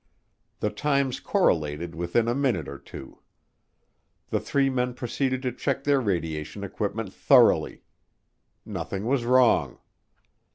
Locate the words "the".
0.61-0.71, 4.31-4.39